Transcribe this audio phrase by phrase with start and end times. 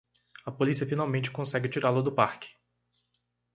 [0.47, 2.49] A polícia finalmente consegue tirá-lo do parque!